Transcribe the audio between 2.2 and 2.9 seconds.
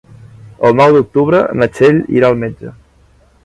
al metge.